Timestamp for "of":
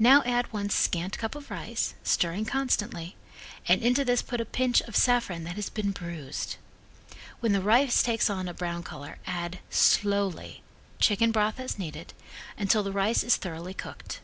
1.36-1.48, 4.80-4.96